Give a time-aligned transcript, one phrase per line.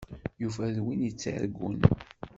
[0.41, 1.77] Yuba d win yettargun.